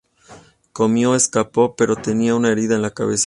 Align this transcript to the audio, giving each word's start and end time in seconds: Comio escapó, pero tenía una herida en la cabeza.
Comio 0.73 1.13
escapó, 1.13 1.75
pero 1.75 1.95
tenía 1.95 2.33
una 2.33 2.49
herida 2.51 2.73
en 2.73 2.81
la 2.81 2.89
cabeza. 2.89 3.19